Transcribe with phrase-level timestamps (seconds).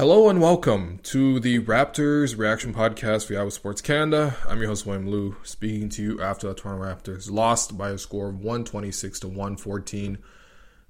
[0.00, 4.34] Hello and welcome to the Raptors Reaction Podcast for Yahoo Sports Canada.
[4.48, 7.98] I'm your host, William Lou, speaking to you after the Toronto Raptors lost by a
[7.98, 10.16] score of 126 to 114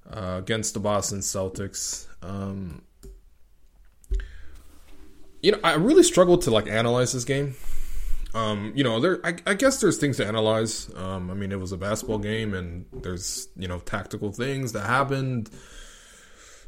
[0.09, 2.07] uh, against the Boston Celtics.
[2.21, 2.83] Um,
[5.41, 7.55] you know, I really struggled to like analyze this game.
[8.33, 9.19] Um, you know, there.
[9.25, 10.89] I, I, guess there's things to analyze.
[10.95, 14.85] Um, I mean, it was a basketball game, and there's you know tactical things that
[14.85, 15.49] happened,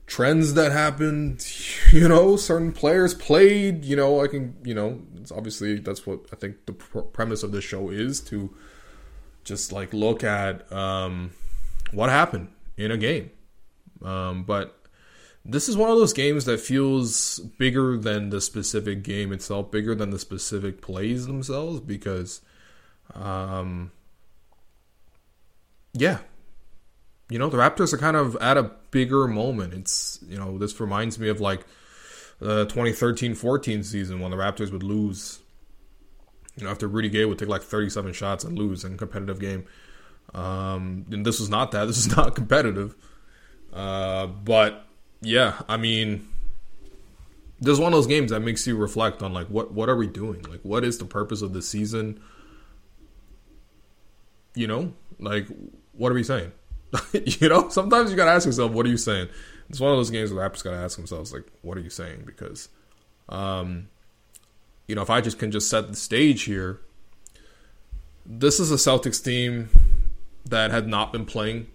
[0.07, 1.45] trends that happened.
[1.93, 3.85] You know, certain players played.
[3.85, 4.55] You know, I can.
[4.63, 8.19] You know, it's obviously that's what I think the pr- premise of this show is
[8.21, 8.51] to
[9.43, 11.31] just like look at um,
[11.91, 13.29] what happened in a game.
[14.03, 14.83] Um, but
[15.45, 19.93] this is one of those games that feels bigger than the specific game itself, bigger
[19.93, 22.41] than the specific plays themselves, because,
[23.13, 23.91] um,
[25.93, 26.19] yeah,
[27.29, 29.73] you know, the Raptors are kind of at a bigger moment.
[29.73, 31.65] It's, you know, this reminds me of like
[32.39, 35.39] the 2013 14 season when the Raptors would lose.
[36.55, 39.39] You know, after Rudy Gay would take like 37 shots and lose in a competitive
[39.39, 39.65] game.
[40.35, 41.87] Um, and this was not that.
[41.87, 42.95] This is not competitive.
[43.71, 44.85] Uh, but
[45.21, 46.27] yeah, I mean,
[47.59, 50.05] there's one of those games that makes you reflect on like what what are we
[50.07, 50.43] doing?
[50.43, 52.21] Like, what is the purpose of the season?
[54.53, 55.47] You know, like
[55.93, 56.51] what are we saying?
[57.13, 59.29] you know, sometimes you gotta ask yourself, what are you saying?
[59.69, 61.89] It's one of those games where the Raptors gotta ask themselves, like, what are you
[61.89, 62.23] saying?
[62.25, 62.69] Because,
[63.29, 63.89] um,
[64.87, 66.81] you know, if I just can just set the stage here,
[68.25, 69.69] this is a Celtics team
[70.45, 71.67] that had not been playing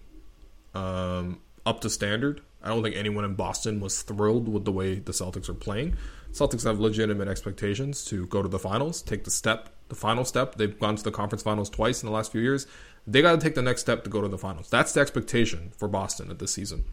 [0.73, 2.41] um, up to standard.
[2.61, 5.95] I don't think anyone in Boston was thrilled with the way the Celtics are playing.
[6.31, 10.55] Celtics have legitimate expectations to go to the finals, take the step, the final step.
[10.55, 12.67] They've gone to the conference finals twice in the last few years.
[13.07, 14.69] They got to take the next step to go to the finals.
[14.69, 16.85] That's the expectation for Boston at this season.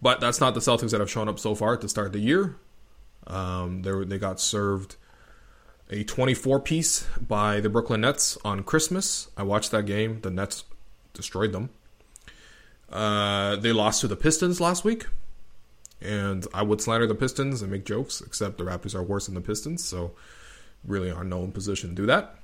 [0.00, 2.56] But that's not the Celtics that have shown up so far to start the year.
[3.26, 4.96] Um, they, they got served
[5.90, 9.28] a 24 piece by the Brooklyn Nets on Christmas.
[9.36, 10.20] I watched that game.
[10.20, 10.64] The Nets
[11.14, 11.70] destroyed them.
[12.90, 15.06] Uh, they lost to the Pistons last week,
[16.00, 19.34] and I would slander the Pistons and make jokes, except the Raptors are worse than
[19.34, 20.12] the Pistons, so
[20.84, 22.37] really are no position to do that.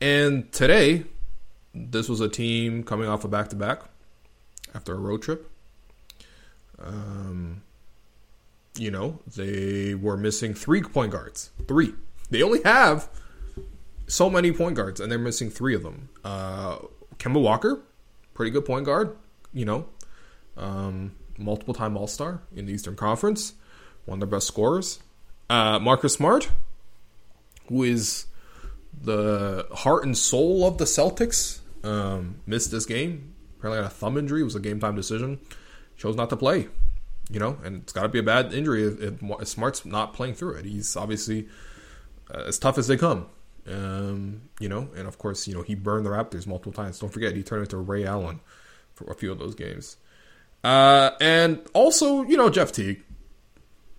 [0.00, 1.04] And today,
[1.74, 3.82] this was a team coming off a back to back
[4.74, 5.50] after a road trip.
[6.78, 7.62] Um,
[8.76, 11.50] you know, they were missing three point guards.
[11.66, 11.94] Three.
[12.30, 13.08] They only have
[14.06, 16.08] so many point guards, and they're missing three of them.
[16.24, 16.78] Uh,
[17.18, 17.80] Kemba Walker,
[18.34, 19.16] pretty good point guard,
[19.52, 19.86] you know,
[20.56, 23.54] um, multiple time All Star in the Eastern Conference,
[24.04, 25.00] one of their best scorers.
[25.48, 26.50] Uh, Marcus Smart,
[27.68, 28.26] who is
[29.00, 33.34] the heart and soul of the Celtics, um, missed this game.
[33.58, 34.40] Apparently, had a thumb injury.
[34.40, 35.40] It was a game time decision.
[35.96, 36.68] Chose not to play.
[37.30, 40.34] You know, and it's got to be a bad injury if, if, Smart's not playing
[40.34, 40.64] through it.
[40.64, 41.48] He's obviously
[42.32, 43.26] uh, as tough as they come.
[43.66, 47.00] Um, you know, and of course, you know, he burned the Raptors multiple times.
[47.00, 48.40] Don't forget, he turned into Ray Allen
[48.94, 49.96] for a few of those games.
[50.62, 53.02] Uh, and also, you know, Jeff Teague.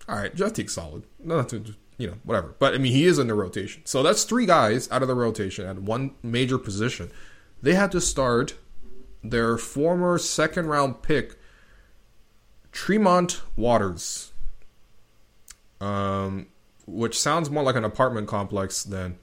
[0.08, 1.04] All right, Jeff Teague's solid.
[1.20, 2.56] Not to, you know, whatever.
[2.60, 3.84] But I mean, he is in the rotation.
[3.86, 7.12] So that's three guys out of the rotation at one major position.
[7.62, 8.56] They had to start
[9.24, 11.36] their former second round pick,
[12.72, 14.32] Tremont Waters.
[15.80, 16.48] Um,
[16.88, 19.20] which sounds more like an apartment complex than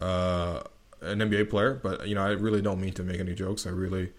[0.00, 0.60] uh,
[1.00, 3.66] an NBA player, but you know, I really don't mean to make any jokes.
[3.66, 4.12] I really,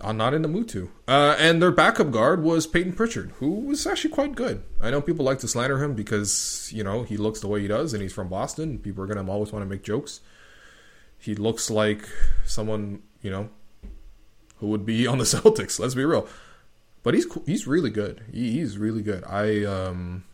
[0.00, 0.90] I'm not in the mood to.
[1.06, 4.64] Uh, and their backup guard was Payton Pritchard, who was actually quite good.
[4.80, 7.68] I know people like to slander him because you know he looks the way he
[7.68, 8.78] does, and he's from Boston.
[8.78, 10.20] People are gonna always want to make jokes.
[11.18, 12.08] He looks like
[12.44, 13.48] someone you know
[14.56, 15.78] who would be on the Celtics.
[15.78, 16.28] Let's be real,
[17.02, 18.24] but he's he's really good.
[18.32, 19.22] He, he's really good.
[19.24, 20.24] I um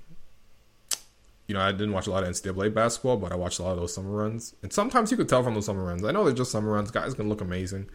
[1.46, 3.72] you know, I didn't watch a lot of NCAA basketball, but I watched a lot
[3.72, 4.54] of those summer runs.
[4.62, 6.02] And sometimes you could tell from those summer runs.
[6.02, 6.90] I know they're just summer runs.
[6.90, 7.90] Guys can look amazing.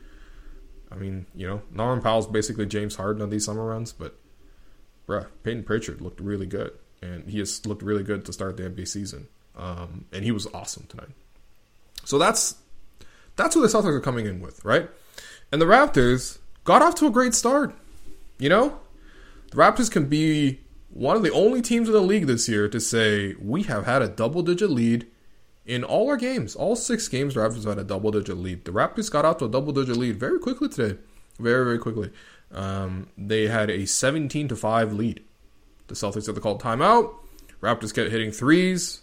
[0.91, 4.15] I mean, you know, Norman Powell's basically James Harden on these summer runs, but
[5.07, 6.71] bruh, Payton Pritchard looked really good.
[7.01, 9.27] And he has looked really good to start the NBA season.
[9.55, 11.09] Um, and he was awesome tonight.
[12.05, 12.55] So that's
[13.35, 14.89] that's what the Celtics are coming in with, right?
[15.51, 17.75] And the Raptors got off to a great start.
[18.39, 18.79] You know,
[19.51, 20.59] the Raptors can be
[20.89, 24.01] one of the only teams in the league this year to say we have had
[24.01, 25.05] a double digit lead
[25.67, 26.55] in all our games.
[26.55, 28.65] All six games, the Raptors had a double digit lead.
[28.65, 30.97] The Raptors got out to a double digit lead very quickly today.
[31.37, 32.11] Very, very quickly.
[32.51, 35.23] Um, they had a 17 to 5 lead.
[35.87, 37.13] The Celtics had to call timeout.
[37.61, 39.01] Raptors kept hitting threes.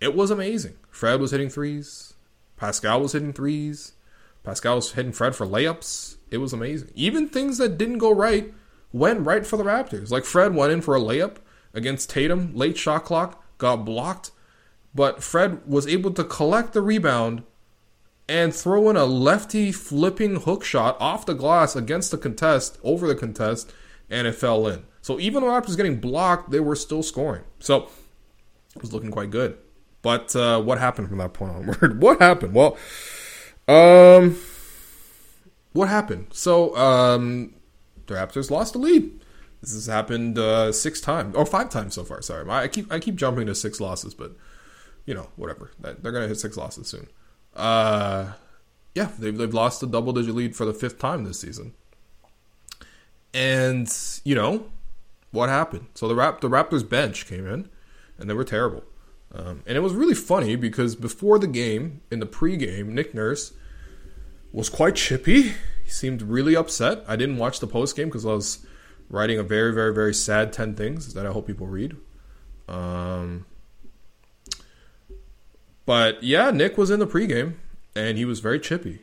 [0.00, 0.74] It was amazing.
[0.90, 2.14] Fred was hitting threes.
[2.56, 3.92] Pascal was hitting threes.
[4.42, 6.16] Pascal was hitting Fred for layups.
[6.30, 6.90] It was amazing.
[6.94, 8.52] Even things that didn't go right
[8.92, 10.10] went right for the Raptors.
[10.10, 11.36] Like Fred went in for a layup
[11.72, 14.30] against Tatum, late shot clock, got blocked,
[14.94, 17.42] but Fred was able to collect the rebound
[18.28, 23.06] and throw in a lefty flipping hook shot off the glass against the contest, over
[23.06, 23.72] the contest,
[24.08, 24.84] and it fell in.
[25.02, 27.42] So even though Raptors getting blocked, they were still scoring.
[27.58, 27.88] So
[28.74, 29.58] it was looking quite good.
[30.00, 32.00] But uh, what happened from that point onward?
[32.02, 32.54] what happened?
[32.54, 32.76] Well,
[33.68, 34.38] um,
[35.72, 36.28] what happened?
[36.32, 37.54] So um,
[38.06, 39.20] the Raptors lost the lead.
[39.60, 42.20] This has happened uh, six times or five times so far.
[42.20, 44.36] Sorry, I keep I keep jumping to six losses, but
[45.06, 45.70] you know whatever.
[45.80, 47.08] They're gonna hit six losses soon.
[47.54, 48.32] Uh,
[48.94, 51.74] yeah, they've they've lost a double digit lead for the fifth time this season.
[53.32, 53.92] And
[54.24, 54.66] you know
[55.30, 55.88] what happened?
[55.94, 57.68] So the Rap the Raptors bench came in,
[58.18, 58.84] and they were terrible.
[59.34, 63.52] Um, and it was really funny because before the game, in the pregame, Nick Nurse
[64.52, 65.54] was quite chippy.
[65.84, 67.04] He seemed really upset.
[67.08, 68.64] I didn't watch the postgame because I was
[69.10, 71.96] writing a very, very, very sad 10 things that I hope people read.
[72.68, 73.44] Um,
[75.86, 77.54] but yeah, Nick was in the pregame
[77.94, 79.00] and he was very chippy.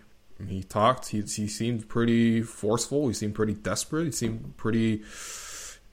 [0.48, 3.08] He talked, he, he seemed pretty forceful.
[3.08, 4.06] He seemed pretty desperate.
[4.06, 5.04] He seemed pretty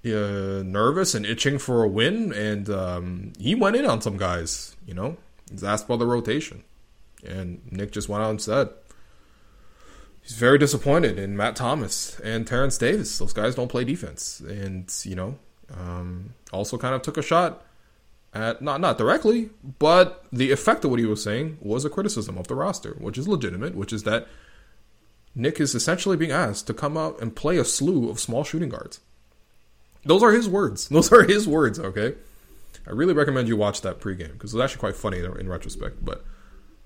[0.05, 4.77] uh, nervous and itching for a win, and um, he went in on some guys.
[4.87, 5.17] You know,
[5.51, 6.65] he's asked about the rotation,
[7.27, 8.71] and Nick just went out and said
[10.23, 13.19] he's very disappointed in Matt Thomas and Terrence Davis.
[13.19, 15.39] Those guys don't play defense, and you know,
[15.77, 17.65] um, also kind of took a shot
[18.35, 22.37] at not not directly, but the effect of what he was saying was a criticism
[22.37, 24.27] of the roster, which is legitimate, which is that
[25.35, 28.69] Nick is essentially being asked to come out and play a slew of small shooting
[28.69, 29.01] guards.
[30.05, 30.89] Those are his words.
[30.91, 32.15] Those are his words, okay?
[32.87, 36.05] I really recommend you watch that pregame because it's actually quite funny in retrospect.
[36.05, 36.25] But,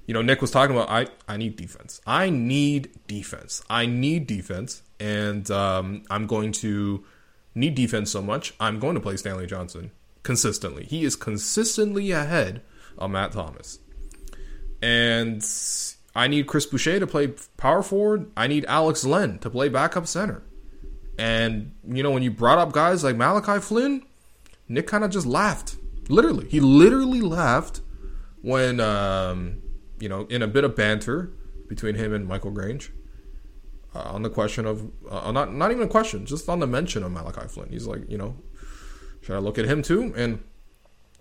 [0.07, 2.01] you know, Nick was talking about, I, I need defense.
[2.07, 3.63] I need defense.
[3.71, 4.83] I need defense.
[4.99, 7.05] And um, I'm going to
[7.55, 9.93] need defense so much, I'm going to play Stanley Johnson
[10.23, 10.85] consistently.
[10.85, 12.63] He is consistently ahead
[12.99, 13.79] of Matt Thomas.
[14.81, 15.45] And
[16.15, 18.31] I need Chris Boucher to play power forward.
[18.37, 20.43] I need Alex Len to play backup center.
[21.19, 24.03] And, you know, when you brought up guys like Malachi Flynn,
[24.69, 25.77] Nick kind of just laughed.
[26.09, 26.49] Literally.
[26.49, 27.81] He literally laughed
[28.41, 29.63] when, um,
[30.01, 31.33] you know, in a bit of banter
[31.69, 32.93] between him and Michael Grange
[33.95, 37.03] uh, on the question of, uh, not, not even a question, just on the mention
[37.03, 37.69] of Malachi Flynn.
[37.71, 38.37] He's like, you know,
[39.23, 40.13] should I look at him too?
[40.17, 40.43] And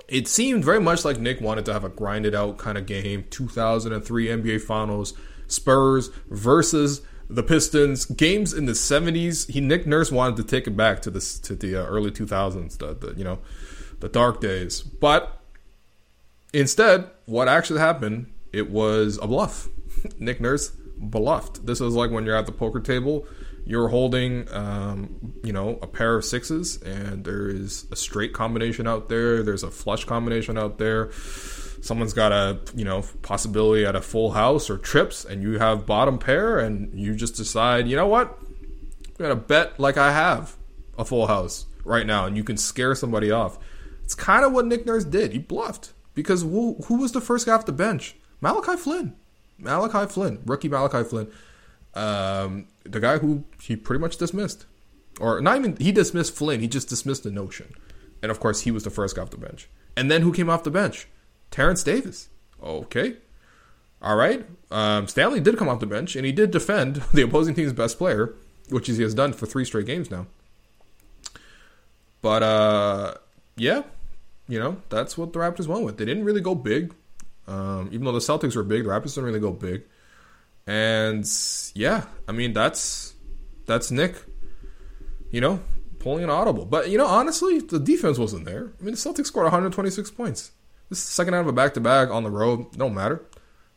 [0.07, 3.25] it seemed very much like Nick wanted to have a grinded out kind of game
[3.29, 5.13] 2003 NBA Finals,
[5.47, 9.49] Spurs versus the Pistons games in the 70s.
[9.49, 12.77] He Nick Nurse wanted to take it back to the to the uh, early 2000s,
[12.77, 13.39] the, the you know
[13.99, 14.81] the dark days.
[14.81, 15.39] But
[16.53, 18.31] instead, what actually happened?
[18.51, 19.69] It was a bluff.
[20.19, 21.65] Nick Nurse bluffed.
[21.65, 23.25] This is like when you're at the poker table,
[23.65, 28.87] you're holding um, you know a pair of sixes, and there is a straight combination
[28.87, 29.43] out there.
[29.43, 31.11] There's a flush combination out there.
[31.81, 35.85] Someone's got a you know possibility at a full house or trips and you have
[35.85, 38.37] bottom pair and you just decide you know what?
[38.39, 40.57] I'm gonna bet like i have
[40.97, 43.57] a full house right now and you can scare somebody off.
[44.03, 45.31] It's kind of what nick nurse did.
[45.31, 48.15] He bluffed because who, who was the first guy off the bench?
[48.41, 49.15] Malachi flynn.
[49.57, 51.31] Malachi flynn rookie malachi flynn.
[51.93, 54.65] Um, the guy who he pretty much dismissed
[55.19, 57.73] or not even he dismissed flynn he just dismissed the notion
[58.21, 60.49] and of course he was the first guy off the bench and then who came
[60.49, 61.07] off the bench
[61.51, 62.29] Terrence Davis.
[62.63, 63.17] Okay.
[64.01, 64.45] All right.
[64.71, 67.97] Um, Stanley did come off the bench and he did defend the opposing team's best
[67.97, 68.33] player,
[68.69, 70.25] which he has done for three straight games now.
[72.21, 73.13] But uh,
[73.57, 73.83] yeah,
[74.47, 75.97] you know that's what the Raptors went with.
[75.97, 76.93] They didn't really go big,
[77.47, 78.83] um, even though the Celtics were big.
[78.83, 79.83] The Raptors didn't really go big,
[80.71, 81.29] and
[81.75, 83.13] yeah, I mean that's
[83.65, 84.15] that's Nick,
[85.29, 85.59] you know,
[85.99, 86.65] pulling an audible.
[86.65, 88.71] But you know, honestly, the defense wasn't there.
[88.79, 90.51] I mean, the Celtics scored 126 points.
[90.89, 92.71] This is the second out of a back to back on the road.
[92.77, 93.21] Don't matter.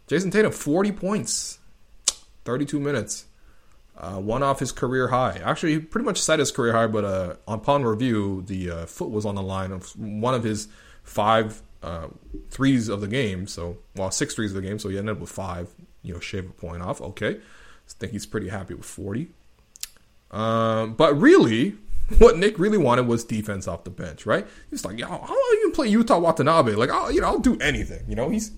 [0.06, 1.58] Jayson Tatum, 40 points,
[2.44, 3.26] 32 minutes.
[3.96, 5.40] Uh, one off his career high.
[5.44, 9.10] Actually, he pretty much set his career high, but uh, upon review, the uh, foot
[9.10, 10.68] was on the line of one of his
[11.02, 12.08] five uh,
[12.50, 13.46] threes of the game.
[13.46, 14.78] So, well, six threes of the game.
[14.78, 15.68] So he ended up with five.
[16.04, 17.00] You know, shave a point off.
[17.00, 19.30] Okay, I think he's pretty happy with 40.
[20.30, 21.76] Um, but really,
[22.18, 24.46] what Nick really wanted was defense off the bench, right?
[24.70, 26.72] He's like, "Yo, I'll even play Yuta Watanabe.
[26.72, 28.04] Like, I'll, you know, I'll do anything.
[28.08, 28.52] You know, he's."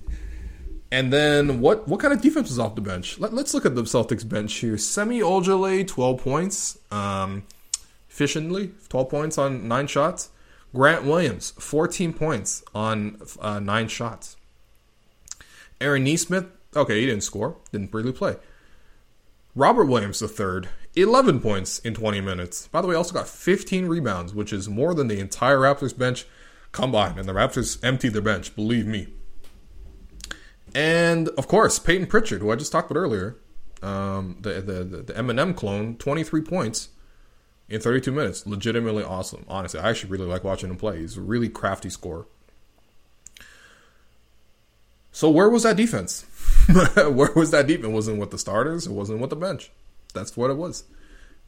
[0.90, 1.86] And then what?
[1.86, 3.18] What kind of defense was off the bench?
[3.18, 4.78] Let, us look at the Celtics bench here.
[4.78, 6.78] Semi Ojeleye, twelve points.
[6.90, 7.44] Um,
[8.08, 10.30] efficiently, twelve points on nine shots.
[10.74, 14.36] Grant Williams, fourteen points on uh, nine shots.
[15.80, 18.36] Aaron Nesmith, okay, he didn't score, didn't really play.
[19.54, 22.68] Robert Williams III, 11 points in 20 minutes.
[22.68, 26.26] By the way, also got 15 rebounds, which is more than the entire Raptors bench
[26.72, 27.18] combined.
[27.18, 29.08] And the Raptors emptied their bench, believe me.
[30.74, 33.38] And of course, Payton Pritchard, who I just talked about earlier,
[33.82, 36.90] um, the, the, the, the Eminem clone, 23 points
[37.68, 38.46] in 32 minutes.
[38.46, 39.44] Legitimately awesome.
[39.48, 40.98] Honestly, I actually really like watching him play.
[40.98, 42.26] He's a really crafty scorer.
[45.16, 46.26] So where was that defense?
[46.94, 47.86] where was that defense?
[47.86, 48.86] It wasn't with the starters.
[48.86, 49.70] It wasn't with the bench.
[50.12, 50.84] That's what it was.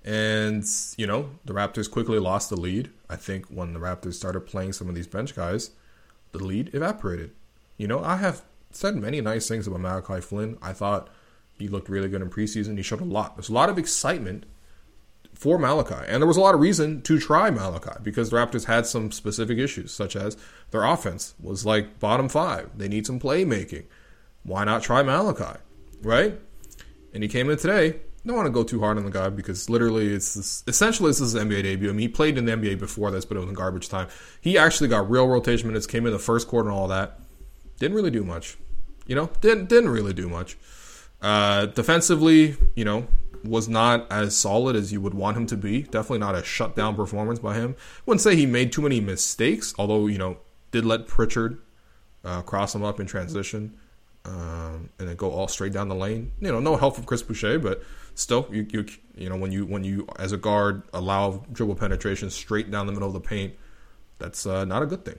[0.07, 0.65] And
[0.97, 2.89] you know, the Raptors quickly lost the lead.
[3.11, 5.73] I think when the Raptors started playing some of these bench guys,
[6.33, 7.33] the lead evaporated.
[7.77, 10.57] You know, I have said many nice things about Malachi Flynn.
[10.63, 11.11] I thought
[11.59, 12.79] he looked really good in preseason.
[12.79, 13.37] He showed a lot.
[13.37, 14.47] There's a lot of excitement
[15.39, 16.05] for Malachi.
[16.09, 19.13] And there was a lot of reason to try Malachi because the Raptors had some
[19.13, 20.37] specific issues, such as
[20.73, 22.71] their offense was like bottom five.
[22.77, 23.85] They need some playmaking.
[24.43, 25.61] Why not try Malachi?
[26.03, 26.39] Right?
[27.15, 28.01] And he came in today.
[28.27, 31.21] Don't want to go too hard on the guy because literally it's this, essentially this
[31.21, 31.89] is his NBA debut.
[31.89, 34.09] I mean, he played in the NBA before this, but it was in garbage time.
[34.41, 37.21] He actually got real rotation minutes, came in the first quarter and all that.
[37.79, 38.59] Didn't really do much.
[39.07, 40.59] You know, didn't didn't really do much.
[41.23, 43.07] Uh, defensively, you know,
[43.45, 45.83] was not as solid as you would want him to be.
[45.83, 47.77] Definitely not a shutdown performance by him.
[48.07, 50.39] Wouldn't say he made too many mistakes, although you know
[50.71, 51.59] did let Pritchard
[52.25, 53.75] uh, cross him up in transition
[54.25, 56.33] um, and then go all straight down the lane.
[56.41, 57.83] You know, no help from Chris Boucher, but
[58.15, 62.31] still, you you you know when you when you as a guard allow dribble penetration
[62.31, 63.55] straight down the middle of the paint,
[64.19, 65.19] that's uh, not a good thing.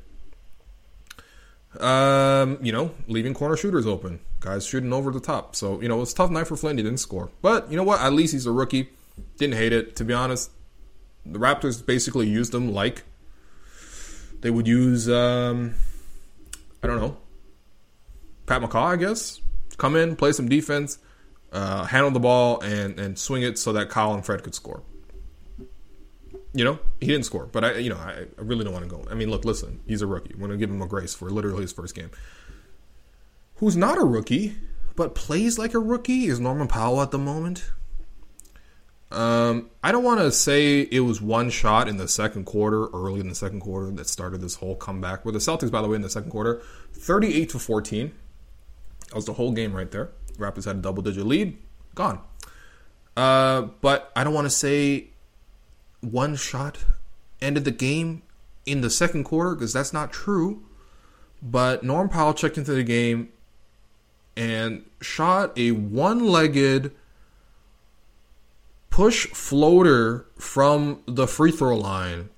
[1.77, 5.55] Um, you know, leaving corner shooters open, guys shooting over the top.
[5.55, 6.77] So you know, it's tough night for Flynn.
[6.77, 8.01] He didn't score, but you know what?
[8.01, 8.89] At least he's a rookie.
[9.37, 9.95] Didn't hate it.
[9.97, 10.49] To be honest,
[11.25, 13.03] the Raptors basically used him like
[14.41, 15.07] they would use.
[15.09, 15.75] Um,
[16.81, 17.17] I don't know,
[18.47, 19.41] Pat McCaw, I guess.
[19.77, 20.97] Come in, play some defense,
[21.51, 24.81] uh, handle the ball, and and swing it so that Kyle and Fred could score.
[26.51, 28.89] You know, he didn't score, but I, you know, I, I really don't want to
[28.89, 29.05] go.
[29.11, 30.33] I mean, look, listen, he's a rookie.
[30.35, 32.09] We're gonna give him a grace for literally his first game.
[33.57, 34.55] Who's not a rookie,
[34.95, 37.69] but plays like a rookie is Norman Powell at the moment.
[39.11, 43.19] Um, I don't want to say it was one shot in the second quarter, early
[43.19, 45.25] in the second quarter, that started this whole comeback.
[45.25, 46.61] Where the Celtics, by the way, in the second quarter,
[46.93, 48.11] thirty-eight to fourteen.
[49.07, 50.09] That was the whole game right there.
[50.37, 51.57] Raptors had a double-digit lead,
[51.95, 52.21] gone.
[53.17, 55.09] Uh, but I don't want to say
[56.01, 56.79] one shot
[57.41, 58.23] ended the game
[58.65, 60.63] in the second quarter because that's not true.
[61.41, 63.29] But Norm Powell checked into the game
[64.35, 66.93] and shot a one legged
[68.89, 72.29] push floater from the free throw line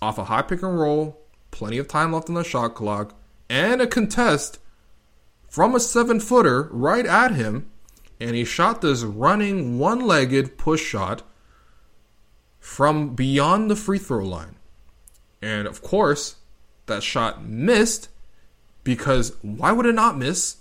[0.00, 1.20] off a high pick and roll,
[1.50, 3.14] plenty of time left on the shot clock,
[3.48, 4.58] and a contest
[5.48, 7.70] from a seven footer right at him.
[8.20, 11.22] And he shot this running one legged push shot
[12.58, 14.56] from beyond the free throw line.
[15.40, 16.36] And of course,
[16.86, 18.08] that shot missed
[18.84, 20.56] because why would it not miss?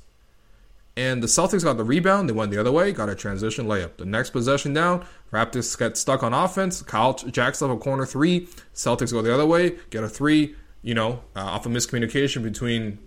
[0.96, 2.28] And the Celtics got the rebound.
[2.28, 3.98] They went the other way, got a transition layup.
[3.98, 6.82] The next possession down, Raptors get stuck on offense.
[6.82, 8.48] Kyle jacks up a corner three.
[8.74, 12.42] Celtics go the other way, get a three, you know, uh, off a of miscommunication
[12.42, 12.98] between,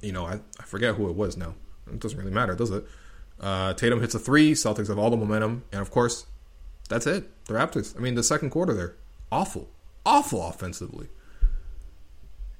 [0.00, 1.54] you know, I, I forget who it was now.
[1.86, 2.84] It doesn't really matter, does it?
[3.40, 4.52] Uh, Tatum hits a three.
[4.52, 5.64] Celtics have all the momentum.
[5.70, 6.26] And of course,
[6.88, 7.28] that's it.
[7.46, 7.96] The Raptors.
[7.96, 8.96] I mean, the second quarter there,
[9.30, 9.68] awful,
[10.04, 11.08] awful offensively.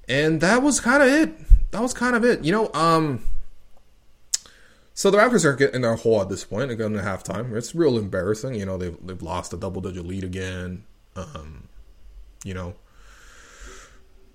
[0.08, 1.70] And that was kind of it.
[1.70, 2.44] That was kind of it.
[2.44, 3.22] You know, um,
[4.94, 6.68] so the Raptors are getting their hole at this point.
[6.68, 7.54] They're going to halftime.
[7.54, 8.54] It's real embarrassing.
[8.54, 10.84] You know, they've they've lost a double digit lead again.
[11.14, 11.68] Um,
[12.44, 12.74] you know,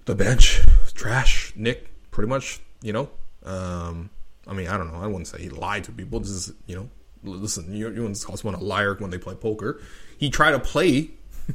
[0.05, 0.62] the bench
[0.93, 1.53] trash.
[1.55, 2.62] Nick pretty much.
[2.81, 3.09] You know,
[3.43, 4.09] um,
[4.47, 5.00] I mean, I don't know.
[5.00, 6.19] I wouldn't say he lied to people.
[6.19, 6.89] This is you know
[7.24, 9.82] listen, you, you also want a liar when they play poker.
[10.18, 11.12] He tried to play,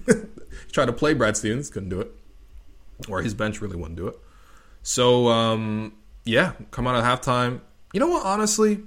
[0.72, 2.10] tried to play Brad Stevens, couldn't do it,
[3.08, 4.18] or his bench really wouldn't do it.
[4.82, 5.92] So um,
[6.24, 7.60] yeah, come out at halftime.
[7.92, 8.24] You know what?
[8.24, 8.80] Honestly,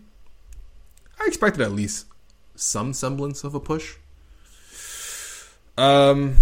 [1.19, 2.05] I expected at least
[2.55, 3.95] some semblance of a push.
[5.77, 6.35] Um,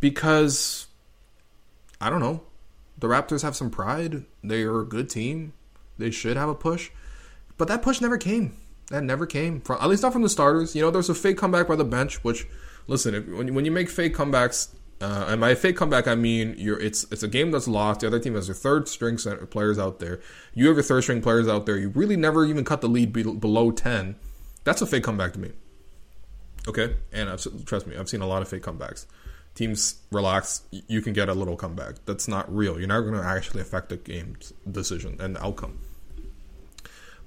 [0.00, 0.86] because
[2.00, 2.42] I don't know,
[2.98, 4.24] the Raptors have some pride.
[4.42, 5.52] They are a good team.
[5.98, 6.90] They should have a push,
[7.56, 8.56] but that push never came
[8.90, 10.74] That never came from, at least not from the starters.
[10.74, 12.46] You know, there's a fake comeback by the bench, which,
[12.86, 14.68] listen, if, when, when you make fake comebacks,
[15.00, 18.00] uh, and by fake comeback, I mean you're it's it's a game that's lost.
[18.00, 20.20] The other team has their third string center players out there.
[20.54, 21.76] You have your third string players out there.
[21.76, 24.16] You really never even cut the lead be, below ten.
[24.64, 25.52] That's a fake comeback to me.
[26.66, 29.06] Okay, and I've, trust me, I've seen a lot of fake comebacks.
[29.54, 32.04] Teams relax, you can get a little comeback.
[32.04, 32.78] That's not real.
[32.78, 35.78] You're not going to actually affect the game's decision and outcome.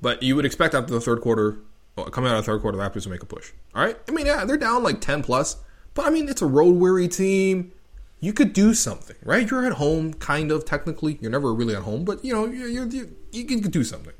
[0.01, 1.59] But you would expect after the third quarter,
[1.95, 3.51] well, coming out of the third quarter, the Raptors will make a push.
[3.75, 5.57] All right, I mean, yeah, they're down like ten plus
[5.93, 7.71] but I mean, it's a road weary team.
[8.19, 9.49] You could do something, right?
[9.49, 11.17] You're at home, kind of technically.
[11.21, 14.13] You're never really at home, but you know, you you you can do something.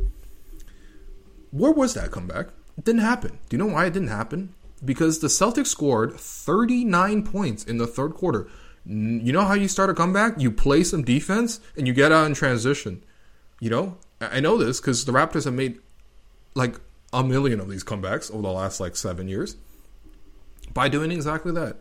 [1.52, 2.48] Where was that comeback?
[2.78, 3.40] It didn't happen.
[3.50, 4.56] Do you know why it didn't happen?
[4.84, 8.48] Because the Celtics scored 39 points in the third quarter.
[8.86, 10.40] You know how you start a comeback?
[10.40, 13.04] You play some defense and you get out in transition.
[13.60, 15.80] You know, I know this because the Raptors have made
[16.54, 16.76] like
[17.14, 19.56] a million of these comebacks over the last like seven years
[20.74, 21.78] by doing exactly that.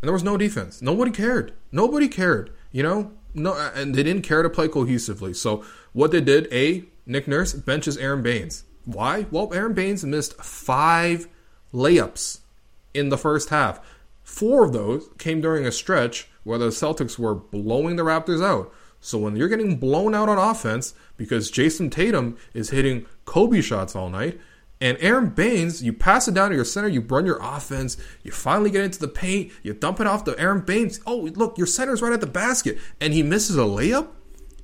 [0.00, 0.82] And there was no defense.
[0.82, 1.52] Nobody cared.
[1.72, 2.52] Nobody cared.
[2.72, 5.34] You know, no, and they didn't care to play cohesively.
[5.34, 8.64] So what they did, a Nick Nurse benches Aron Baynes.
[8.84, 9.26] Why?
[9.30, 11.28] Well, Aron Baynes missed five
[11.72, 12.40] layups
[12.94, 13.80] in the first half.
[14.22, 18.72] Four of those came during a stretch where the Celtics were blowing the Raptors out.
[19.06, 23.94] So when you're getting blown out on offense because Jayson Tatum is hitting Kobe shots
[23.94, 24.40] all night,
[24.80, 28.32] and Aron Baynes, you pass it down to your center, you run your offense, you
[28.32, 30.98] finally get into the paint, you dump it off to Aron Baynes.
[31.06, 34.08] Oh, look, your center's right at the basket, and he misses a layup.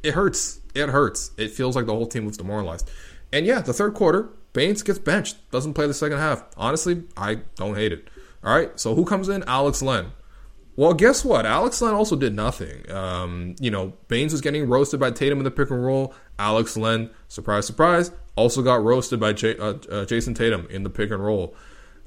[0.03, 0.61] It hurts.
[0.75, 1.31] It hurts.
[1.39, 2.91] It feels like the whole team was demoralized.
[3.33, 6.45] And yeah, the third quarter, Baynes gets benched, doesn't play the second half.
[6.57, 8.09] Honestly, I don't hate it.
[8.43, 9.45] All right, so who comes in?
[9.45, 10.07] Alex Len.
[10.83, 11.47] Well, guess what?
[11.47, 12.91] Alex Len also did nothing.
[12.91, 16.13] Um, you know, Baynes was getting roasted by Tatum in the pick and roll.
[16.41, 20.91] Alex Len, surprise, surprise, also got roasted by J- uh, uh, Jayson Tatum in the
[20.91, 21.55] pick and roll.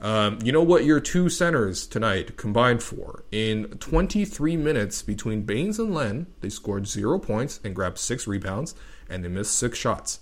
[0.01, 3.24] Um, you know what your two centers tonight combined for?
[3.32, 8.76] In 23 minutes between Baynes and Len, they scored zero points and grabbed six rebounds,
[9.10, 10.19] and they missed six shots.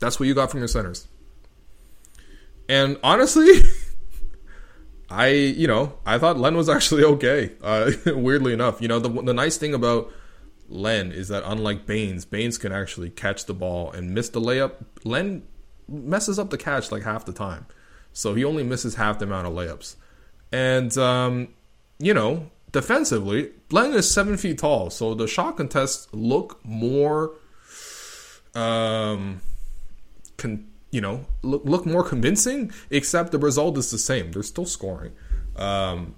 [0.00, 1.06] That's what you got from your centers.
[2.68, 3.52] And honestly,
[5.10, 7.52] I, you know, I thought Len was actually okay.
[7.62, 10.10] Uh, weirdly enough, you know, the the nice thing about
[10.68, 14.84] Len is that unlike Baynes, Baynes can actually catch the ball and miss the layup.
[15.04, 15.42] Len
[15.88, 17.66] messes up the catch like half the time,
[18.12, 19.96] so he only misses half the amount of layups.
[20.52, 21.48] And um,
[21.98, 27.32] you know, defensively, Len is seven feet tall, so the shot contests look more,
[28.54, 29.40] um,
[30.36, 32.72] con- you know, look, look more convincing.
[32.90, 35.12] Except the result is the same; they're still scoring.
[35.56, 36.14] Um,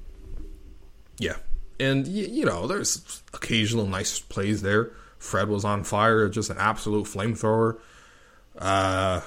[1.19, 1.37] yeah,
[1.79, 4.93] and you know, there's occasional nice plays there.
[5.19, 7.79] Fred was on fire, just an absolute flamethrower.
[8.59, 9.21] Uh,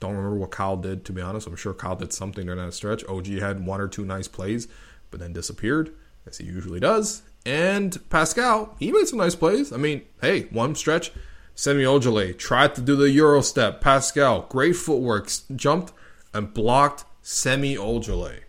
[0.00, 1.46] don't remember what Kyle did, to be honest.
[1.46, 3.04] I'm sure Kyle did something during that stretch.
[3.06, 4.68] OG had one or two nice plays,
[5.10, 5.94] but then disappeared,
[6.26, 7.22] as he usually does.
[7.46, 9.72] And Pascal, he made some nice plays.
[9.72, 11.12] I mean, hey, one stretch,
[11.54, 13.80] Semi Ojeleye tried to do the Euro step.
[13.80, 15.92] Pascal, great footwork, jumped
[16.32, 18.40] and blocked Semi Ojeleye.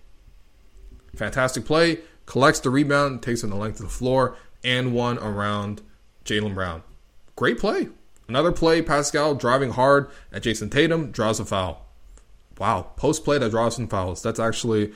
[1.15, 5.81] Fantastic play collects the rebound, takes it the length of the floor, and one around
[6.25, 6.83] Jaylen Brown.
[7.35, 7.89] Great play.
[8.27, 11.85] Another play, Pascal driving hard at Jayson Tatum, draws a foul.
[12.57, 14.23] Wow, post play that draws some fouls.
[14.23, 14.93] That's actually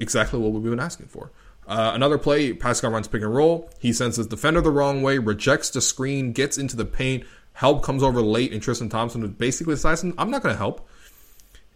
[0.00, 1.30] exactly what we've been asking for.
[1.66, 3.70] Uh, another play, Pascal runs pick and roll.
[3.78, 7.24] He sends his defender the wrong way, rejects the screen, gets into the paint.
[7.54, 10.88] Help comes over late, and Tristan Thompson basically decides, I'm not going to help.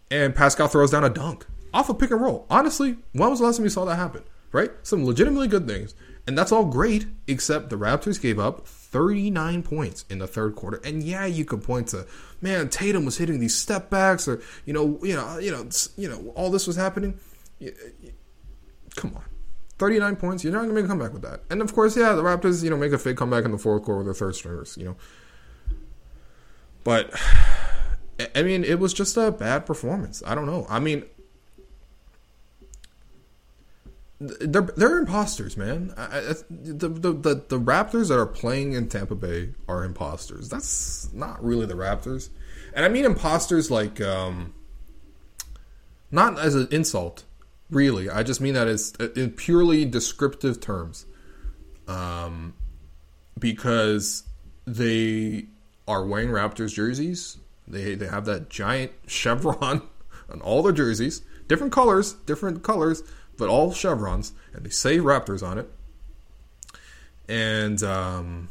[0.09, 2.45] And Pascal throws down a dunk off a of pick and roll.
[2.49, 4.23] Honestly, when was the last time you saw that happen?
[4.51, 4.71] right?
[4.83, 5.95] Some legitimately good things.
[6.25, 10.81] And that's all great, except the Raptors gave up 39 points in the third quarter.
[10.83, 12.05] And yeah, you could point to,
[12.41, 16.09] man, Tatum was hitting these step backs, or you know, you know, you know, you
[16.09, 17.17] know, all this was happening.
[18.95, 19.23] Come on,
[19.77, 20.43] 39 points.
[20.43, 21.41] You're not gonna make a comeback with that.
[21.49, 23.83] And of course, yeah, the Raptors, you know, make a fake comeback in the fourth
[23.83, 24.75] quarter with their third stringers.
[24.77, 24.95] You know,
[26.83, 27.13] but
[28.35, 30.23] I mean, it was just a bad performance.
[30.25, 30.65] I don't know.
[30.69, 31.03] I mean,
[34.19, 35.93] they're they're imposters, man.
[35.95, 40.49] I, the, the, the the Raptors that are playing in Tampa Bay are imposters.
[40.49, 42.29] That's not really the Raptors,
[42.73, 44.55] and I mean imposters like um,
[46.09, 47.25] not as an insult,
[47.69, 48.09] really.
[48.09, 51.05] I just mean that as in purely descriptive terms,
[51.87, 52.53] um,
[53.39, 54.23] because
[54.65, 55.45] they
[55.87, 57.37] are wearing Raptors jerseys.
[57.67, 59.81] They they have that giant chevron
[60.29, 63.03] on all their jerseys, different colors, different colors
[63.37, 65.69] but all chevrons, and they say Raptors on it.
[67.29, 68.49] And um,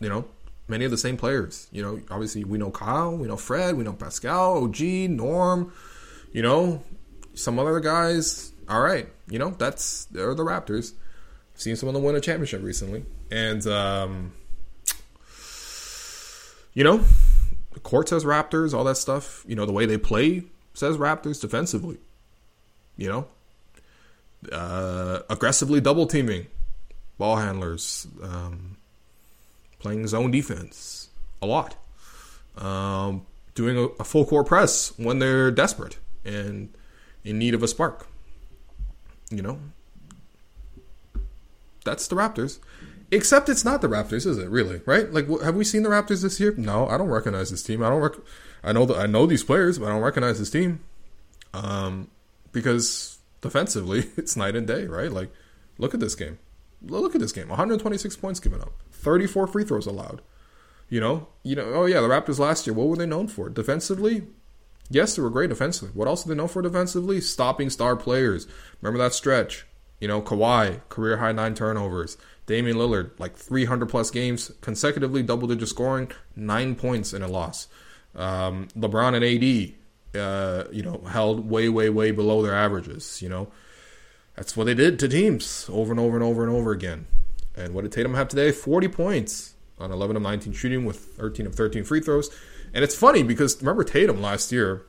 [0.00, 0.26] you know,
[0.66, 1.68] many of the same players.
[1.72, 5.72] You know, obviously we know Kyle, we know Fred, we know Pascal, OG, Norm.
[6.32, 6.82] You know,
[7.38, 8.52] some other guys.
[8.68, 10.92] All right, you know that's they're the Raptors.
[11.54, 14.32] Seen some of them win a championship recently, and um,
[16.74, 17.02] you know,
[17.72, 19.44] the court says Raptors, all that stuff.
[19.48, 21.98] You know, the way they play says Raptors defensively.
[22.96, 23.26] You know,
[24.52, 26.46] uh, aggressively double teaming
[27.18, 28.76] ball handlers, um,
[29.78, 31.08] playing zone defense
[31.42, 31.76] a lot,
[32.56, 36.72] um, doing a, a, full court press when they're desperate and
[37.24, 38.06] in need of a spark.
[39.30, 39.58] You know,
[41.84, 42.58] that's the Raptors.
[43.10, 44.48] Except it's not the Raptors, is it?
[44.50, 44.82] Really?
[44.84, 45.10] Right?
[45.12, 46.54] Like, have we seen the Raptors this year?
[46.56, 47.82] No, I don't recognize this team.
[47.82, 48.02] I don't.
[48.02, 48.20] Rec-
[48.62, 50.80] I know that I know these players, but I don't recognize this team.
[51.54, 52.10] Um,
[52.52, 55.10] because defensively, it's night and day, right?
[55.10, 55.30] Like,
[55.78, 56.38] look at this game.
[56.82, 57.48] Look at this game.
[57.48, 58.72] 126 points given up.
[58.92, 60.20] 34 free throws allowed.
[60.90, 61.64] You know, you know.
[61.74, 62.74] Oh yeah, the Raptors last year.
[62.74, 63.48] What were they known for?
[63.48, 64.26] Defensively,
[64.90, 65.90] yes, they were great defensively.
[65.94, 67.20] What else are they known for defensively?
[67.20, 68.46] Stopping star players.
[68.80, 69.66] Remember that stretch?
[70.00, 72.16] You know, Kawhi, career high nine turnovers.
[72.46, 77.68] Damian Lillard, like 300 plus games consecutively, double digit scoring, nine points in a loss.
[78.14, 83.20] Um, LeBron and AD, uh, you know, held way, way, way below their averages.
[83.20, 83.48] You know,
[84.34, 87.06] that's what they did to teams over and over and over and over again.
[87.54, 88.50] And what did Tatum have today?
[88.50, 92.30] 40 points on 11 of 19 shooting with 13 of 13 free throws.
[92.74, 94.84] And it's funny because remember Tatum last year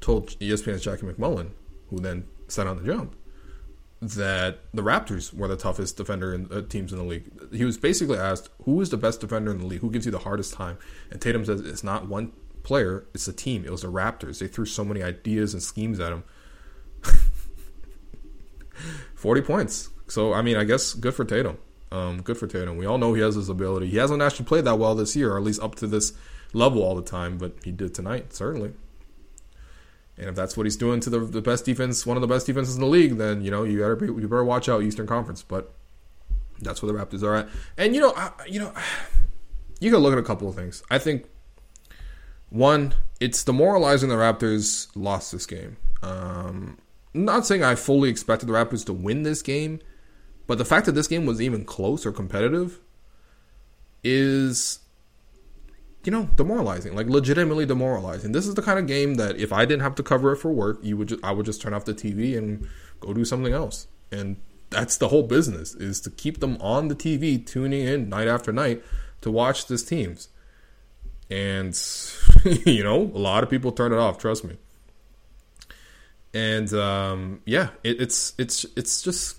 [0.00, 1.50] told ESPN's Jackie MacMullan,
[1.90, 3.14] who then sat on the jump,
[4.00, 7.52] that the Raptors were the toughest defender in, uh, teams in the league.
[7.52, 9.80] He was basically asked, "Who is the best defender in the league?
[9.80, 10.78] Who gives you the hardest time?"
[11.10, 13.64] And Tatum says, "It's not one player; it's a team.
[13.64, 14.38] It was the Raptors.
[14.38, 16.22] They threw so many ideas and schemes at him.
[19.14, 19.90] Forty points.
[20.06, 21.58] So I mean, I guess good for Tatum.
[21.90, 22.76] Um, good for Tatum.
[22.76, 23.88] We all know he has his ability.
[23.88, 26.12] He hasn't actually played that well this year, or at least up to this
[26.52, 28.72] level all the time, but he did tonight certainly."
[30.18, 32.46] And if that's what he's doing to the, the best defense, one of the best
[32.46, 35.06] defenses in the league, then you know you gotta be, you better watch out Eastern
[35.06, 35.42] Conference.
[35.42, 35.72] But
[36.60, 37.48] that's where the Raptors are at.
[37.76, 38.72] And you know, I, you know,
[39.80, 40.82] you gotta look at a couple of things.
[40.90, 41.26] I think
[42.50, 45.76] one, it's demoralizing the Raptors lost this game.
[46.02, 46.78] Um,
[47.14, 49.80] not saying I fully expected the Raptors to win this game,
[50.48, 52.80] but the fact that this game was even close or competitive
[54.02, 54.80] is
[56.04, 58.32] you know, demoralizing, like legitimately demoralizing.
[58.32, 60.50] This is the kind of game that if I didn't have to cover it for
[60.50, 62.66] work, you would just, I would just turn off the TV and
[63.00, 63.88] go do something else.
[64.10, 64.38] And
[64.70, 68.52] that's the whole business is to keep them on the TV, tuning in night after
[68.52, 68.82] night
[69.20, 70.28] to watch this teams.
[71.30, 71.78] And
[72.64, 74.16] you know, a lot of people turn it off.
[74.18, 74.56] Trust me.
[76.32, 79.36] And um, yeah, it, it's it's it's just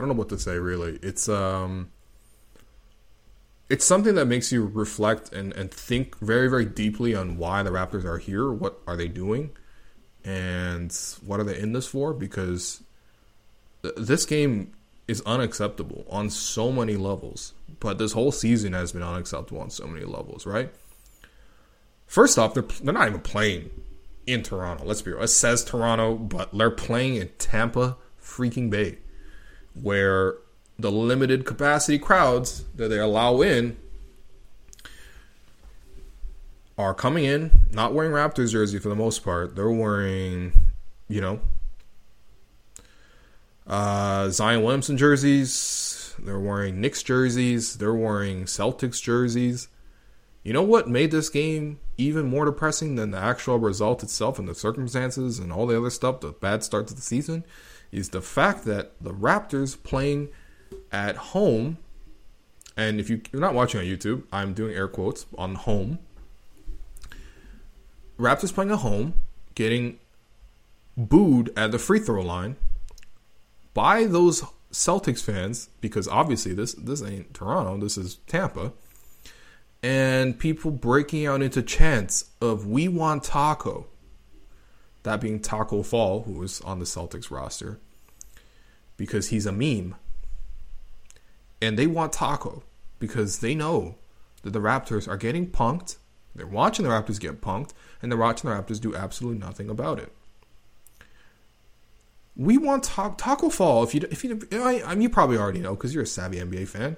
[0.00, 0.98] I don't know what to say really.
[1.02, 1.90] It's um
[3.68, 7.68] it's something that makes you reflect and, and think very, very deeply on why the
[7.68, 8.50] Raptors are here.
[8.50, 9.50] What are they doing?
[10.24, 10.90] And
[11.22, 12.14] what are they in this for?
[12.14, 12.82] Because
[13.82, 14.72] th- this game
[15.06, 17.52] is unacceptable on so many levels.
[17.78, 20.72] But this whole season has been unacceptable on so many levels, right?
[22.06, 23.68] First off, they're, they're not even playing
[24.26, 24.82] in Toronto.
[24.86, 25.22] Let's be real.
[25.22, 28.98] It says Toronto, but they're playing in Tampa freaking Bay,
[29.74, 30.36] where
[30.78, 33.76] the limited capacity crowds that they allow in
[36.78, 39.54] are coming in, not wearing Raptors jersey for the most part.
[39.54, 40.52] They're wearing,
[41.08, 41.40] you know,
[43.66, 46.14] uh, Zion Williamson jerseys.
[46.18, 47.76] They're wearing Knicks jerseys.
[47.76, 49.68] They're wearing Celtics jerseys.
[50.42, 54.48] You know what made this game even more depressing than the actual result itself and
[54.48, 57.44] the circumstances and all the other stuff, the bad start to the season,
[57.92, 60.28] is the fact that the Raptors playing
[60.92, 61.78] at home,
[62.76, 65.98] and if you, you're not watching on YouTube, I'm doing air quotes on home.
[68.18, 69.14] Raptors playing at home,
[69.54, 69.98] getting
[70.96, 72.56] booed at the free throw line
[73.74, 78.72] by those Celtics fans because obviously this this ain't Toronto, this is Tampa.
[79.82, 83.86] And people breaking out into chants of "We want Tacko,"
[85.02, 87.78] that being Tacko Fall, who was on the Celtics roster,
[88.96, 89.94] because he's a meme
[91.60, 92.62] and they want Tacko
[92.98, 93.96] because they know
[94.42, 95.96] that the Raptors are getting punked.
[96.34, 99.98] They're watching the Raptors get punked, and they're watching the Raptors do absolutely nothing about
[99.98, 100.12] it.
[102.36, 103.82] We want ta- Tacko Fall.
[103.82, 106.38] If you, if you, I, I mean, you probably already know because you're a savvy
[106.38, 106.96] NBA fan.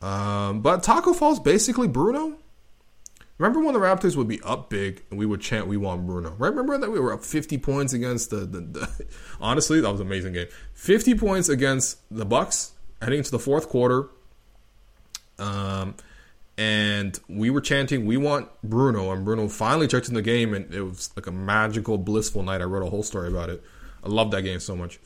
[0.00, 2.38] Um, but Tacko Fall's basically Bruno.
[3.38, 6.34] Remember when the Raptors would be up big and we would chant, "We want Bruno"?
[6.38, 6.48] Right?
[6.48, 9.06] Remember that we were up 50 points against the, the, the
[9.40, 10.48] honestly, that was an amazing game.
[10.74, 14.08] 50 points against the Bucks heading into the fourth quarter,
[15.38, 15.94] Um,
[16.56, 20.74] and we were chanting, "We want Bruno," and Bruno finally checked in the game, and
[20.74, 22.60] it was like a magical, blissful night.
[22.60, 23.62] I wrote a whole story about it.
[24.02, 24.98] I love that game so much.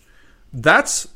[0.54, 1.06] That's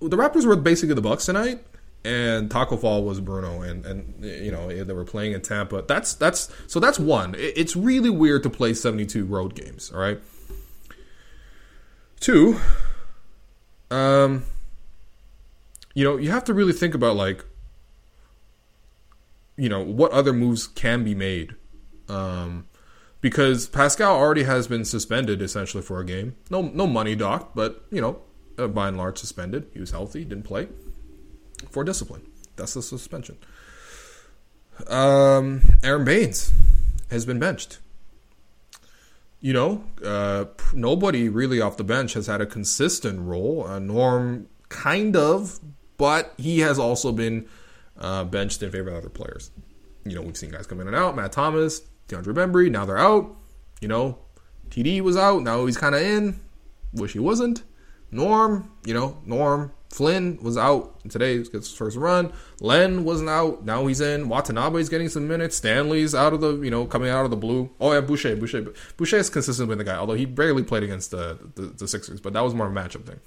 [0.00, 1.64] the Raptors were basically the Bucks tonight,
[2.08, 5.84] and Tacko Fall was Bruno, and and you know they were playing in Tampa.
[5.86, 7.34] That's that's so that's one.
[7.36, 9.92] It's really weird to play seventy two road games.
[9.92, 10.18] All right.
[12.18, 12.58] Two.
[13.90, 14.44] Um.
[15.94, 17.44] You know you have to really think about like.
[19.56, 21.56] You know what other moves can be made,
[22.08, 22.68] um,
[23.20, 26.36] because Pascal already has been suspended essentially for a game.
[26.48, 28.22] No no money docked, but you know
[28.56, 29.66] uh, by and large suspended.
[29.74, 30.68] He was healthy, didn't play
[31.70, 32.22] for discipline.
[32.56, 33.38] That's the suspension.
[34.86, 36.52] Um, Aron Baynes
[37.10, 37.78] has been benched.
[39.40, 43.64] You know, uh, nobody really off the bench has had a consistent role.
[43.66, 45.60] Uh, Norm, kind of,
[45.96, 47.46] but he has also been
[47.98, 49.50] uh, benched in favor of other players.
[50.04, 51.14] You know, we've seen guys come in and out.
[51.14, 53.36] Matt Thomas, DeAndre Bembry, now they're out.
[53.80, 54.18] You know,
[54.70, 56.40] TD was out, now he's kind of in.
[56.92, 57.62] Wish he wasn't.
[58.10, 62.32] Norm, you know, Norm, Flynn was out today, gets his first run.
[62.60, 64.28] Len wasn't out, now he's in.
[64.28, 65.56] Watanabe's getting some minutes.
[65.56, 67.70] Stanley's out of the, you know, coming out of the blue.
[67.80, 71.10] Oh yeah, Boucher, Boucher, Boucher is consistent with the guy, although he barely played against
[71.10, 73.20] the, the, the Sixers, but that was more of a matchup thing.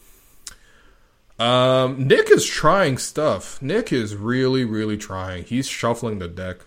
[1.40, 3.60] Um, Nick is trying stuff.
[3.64, 5.44] Nick is really, really trying.
[5.44, 6.58] He's shuffling the deck.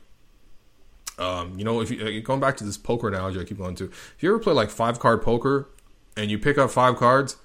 [1.16, 3.84] Um, you know, if you going back to this poker analogy I keep going to,
[3.84, 5.68] if you ever play like five card poker
[6.16, 7.36] and you pick up five cards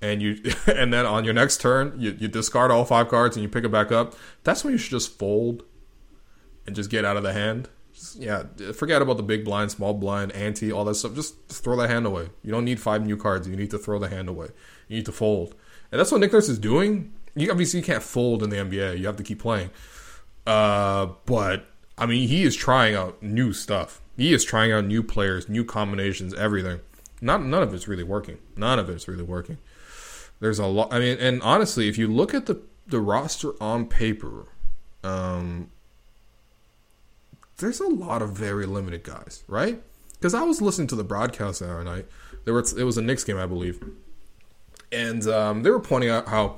[0.00, 3.42] and you and then on your next turn you, you discard all five cards and
[3.42, 5.64] you pick it back up that's when you should just fold
[6.66, 7.68] and just get out of the hand.
[8.14, 11.14] Yeah forget about the big blind small blind ante all that stuff.
[11.14, 12.28] Just, just, throw that hand away.
[12.42, 13.48] You don't need five new cards.
[13.48, 14.48] You need to throw the hand away.
[14.88, 15.54] You need to fold.
[15.90, 17.14] And that's what nicholas is doing.
[17.34, 19.70] You obviously you can't fold in the NBA you have to keep playing.
[20.46, 24.02] Uh, but I mean he is trying out new stuff.
[24.16, 26.80] He is trying out new players new combinations everything.
[27.22, 28.38] Not none of it's really working.
[28.56, 29.56] None of it's really working
[30.40, 30.92] there's a lot.
[30.92, 34.46] I mean, and honestly, if you look at the the roster on paper,
[35.02, 35.70] um,
[37.58, 39.82] there's a lot of very limited guys, right?
[40.14, 42.06] Because I was listening to the broadcast the other night.
[42.44, 43.82] There was it was a Knicks game, I believe,
[44.92, 46.56] and um, they were pointing out how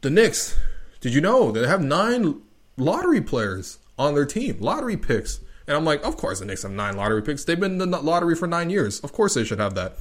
[0.00, 0.58] the Knicks.
[1.00, 2.42] Did you know they have nine
[2.76, 5.40] lottery players on their team, lottery picks?
[5.66, 7.44] And I'm like, of course the Knicks have nine lottery picks.
[7.44, 9.00] They've been in the lottery for nine years.
[9.00, 9.96] Of course they should have that.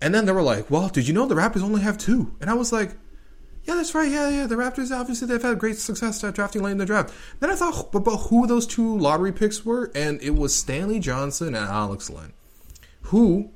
[0.00, 2.34] And then they were like, "Well, did you know the Raptors only have two?
[2.40, 2.92] And I was like,
[3.64, 4.10] "Yeah, that's right.
[4.10, 4.46] Yeah, yeah.
[4.46, 7.54] The Raptors obviously they've had great success at drafting late in the draft." Then I
[7.54, 12.10] thought about who those two lottery picks were, and it was Stanley Johnson and Alex
[12.10, 12.32] Len,
[13.02, 13.50] who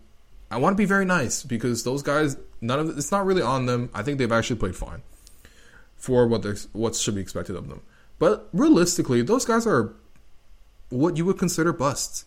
[0.51, 3.43] I want to be very nice because those guys, none of it, it's not really
[3.43, 3.91] on them.
[3.95, 5.03] I think they've actually played fine
[5.97, 7.83] for what what should be expected of them.
[8.19, 9.95] But realistically, those guys are
[10.89, 12.25] what you would consider busts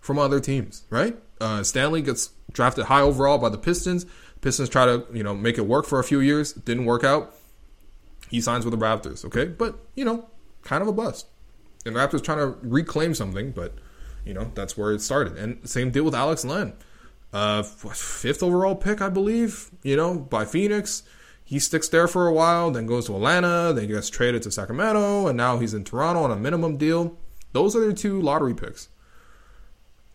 [0.00, 1.18] from other teams, right?
[1.40, 4.06] Uh, Stanley gets drafted high overall by the Pistons.
[4.40, 6.54] Pistons try to you know make it work for a few years.
[6.54, 7.34] Didn't work out.
[8.30, 9.24] He signs with the Raptors.
[9.26, 10.26] Okay, but you know,
[10.62, 11.26] kind of a bust.
[11.84, 13.74] And Raptors trying to reclaim something, but
[14.24, 15.36] you know that's where it started.
[15.36, 16.72] And same deal with Alex Len,
[17.32, 19.70] uh, fifth overall pick, I believe.
[19.82, 21.02] You know, by Phoenix.
[21.46, 25.26] He sticks there for a while, then goes to Atlanta, then gets traded to Sacramento,
[25.26, 27.18] and now he's in Toronto on a minimum deal.
[27.52, 28.88] Those are the two lottery picks.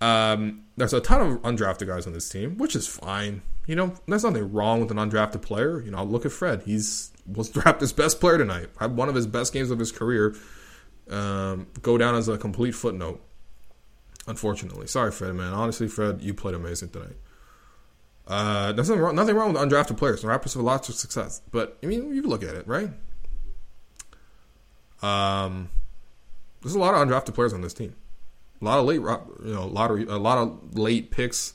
[0.01, 3.41] Um, there's a ton of undrafted guys on this team, which is fine.
[3.67, 5.81] You know, there's nothing wrong with an undrafted player.
[5.81, 6.63] You know, look at Fred.
[6.63, 8.69] He's was Raptors' best player tonight.
[8.79, 10.35] Had one of his best games of his career.
[11.09, 13.21] Um, go down as a complete footnote.
[14.27, 15.33] Unfortunately, sorry, Fred.
[15.33, 17.15] Man, honestly, Fred, you played amazing tonight.
[18.27, 20.21] Uh, there's nothing wrong, nothing wrong with undrafted players.
[20.21, 22.91] The Raptors have lots of success, but I mean, you look at it, right?
[25.01, 25.69] Um,
[26.61, 27.95] there's a lot of undrafted players on this team
[28.61, 31.53] a lot of late, you know, lottery, a lot of late picks.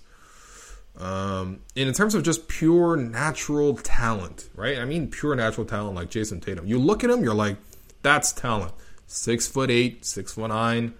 [0.96, 4.78] Um, and in terms of just pure natural talent, right?
[4.78, 6.66] I mean, pure natural talent like Jayson Tatum.
[6.66, 7.56] You look at him, you're like,
[8.02, 8.72] that's talent.
[9.06, 10.94] Six foot eight, six foot nine,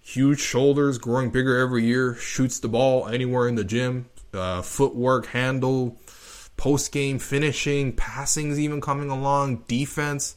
[0.00, 2.14] huge shoulders, growing bigger every year.
[2.14, 4.06] Shoots the ball anywhere in the gym.
[4.32, 5.98] Uh, footwork, handle,
[6.56, 9.64] post game finishing, passing's even coming along.
[9.68, 10.36] Defense.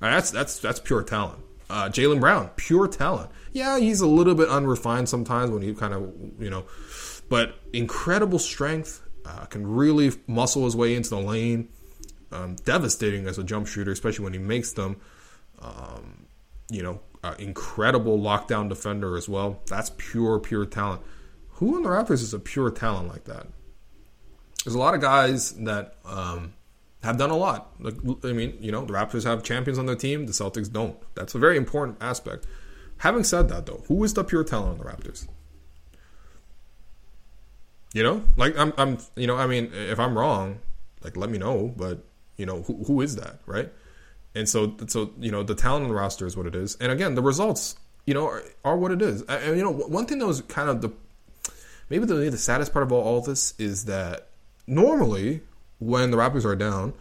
[0.00, 1.42] Right, that's that's that's pure talent.
[1.74, 5.94] Uh, Jaylen Brown, pure talent yeah, he's a little bit unrefined sometimes when he kind
[5.94, 6.66] of, you know,
[7.30, 9.00] but incredible strength.
[9.24, 11.70] Uh, can really muscle his way into the lane.
[12.30, 15.00] Um, devastating as a jump shooter, especially when he makes them.
[15.62, 16.26] Um,
[16.68, 19.62] you know, uh, incredible lockdown defender as well.
[19.66, 21.00] That's pure, pure talent.
[21.52, 23.46] Who in the Raptors is a pure talent like that?
[24.64, 26.52] There's a lot of guys that um,
[27.04, 27.72] have done a lot.
[27.78, 30.96] Like, I mean, you know, the Raptors have champions on their team, the Celtics don't.
[31.14, 32.46] That's a very important aspect.
[32.98, 35.28] Having said that, though, who is the pure talent on the Raptors?
[37.92, 40.58] You know, like I'm, I'm, you know, I mean, if I'm wrong,
[41.02, 41.72] like let me know.
[41.76, 42.04] But
[42.36, 43.70] you know, who, who is that, right?
[44.34, 46.76] And so, so you know, the talent on the roster is what it is.
[46.80, 49.22] And again, the results, you know, are, are what it is.
[49.22, 50.90] And you know, one thing that was kind of the
[51.88, 54.30] maybe the the saddest part of all, all this is that
[54.66, 55.42] normally
[55.84, 56.94] when the Raptors are down,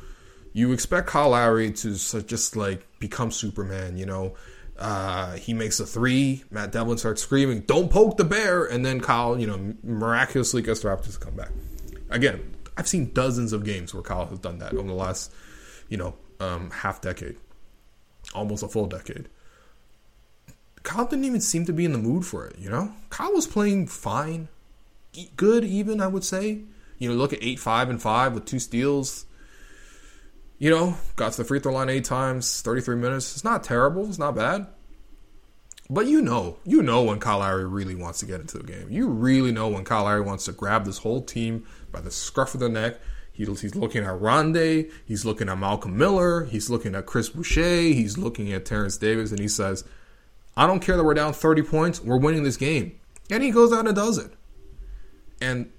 [0.54, 4.36] you expect Kyle Lowry to just like become Superman, you know.
[4.78, 6.44] Uh, he makes a three.
[6.50, 10.82] Matt Devlin starts screaming, "Don't poke the bear!" And then Kyle, you know, miraculously gets
[10.82, 11.52] the Raptors to come back.
[12.10, 12.42] Again,
[12.76, 15.32] I've seen dozens of games where Kyle has done that over the last,
[15.90, 17.38] you know, um, half decade,
[18.34, 19.30] almost a full decade.
[20.82, 22.58] Kyle didn't even seem to be in the mood for it.
[22.60, 24.50] You know, Kyle was playing fine,
[25.38, 26.62] good even I would say.
[27.04, 29.26] You know, look at eight, five, and five with two steals.
[30.58, 33.34] You know, got to the free throw line eight times, 33 minutes.
[33.34, 34.08] It's not terrible.
[34.08, 34.68] It's not bad.
[35.90, 38.88] But you know, you know when Kyle Lowry really wants to get into the game.
[38.90, 42.54] You really know when Kyle Lowry wants to grab this whole team by the scruff
[42.54, 43.02] of the neck.
[43.34, 44.90] he's looking at Rondé.
[45.06, 46.46] He's looking at Malcolm Miller.
[46.46, 47.82] He's looking at Chris Boucher.
[47.82, 49.84] He's looking at Terence Davis, and he says,
[50.56, 52.02] "I don't care that we're down 30 points.
[52.02, 52.94] We're winning this game."
[53.30, 54.32] And he goes out and does it.
[55.42, 55.70] And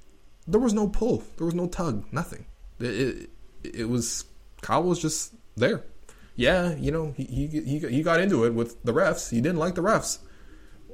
[0.46, 1.22] there was no pull.
[1.36, 2.04] There was no tug.
[2.12, 2.46] Nothing.
[2.80, 3.28] It,
[3.64, 4.24] it, it was
[4.62, 5.84] Kyle was just there.
[6.36, 9.30] Yeah, you know, he, he he got into it with the refs.
[9.30, 10.18] He didn't like the refs.